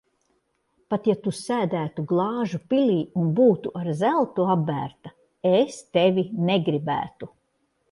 [0.93, 5.15] Pat ja Tu sēdētu glāžu pilī un būtu ar zeltu apbērta,
[5.55, 7.33] es tevi negribētu.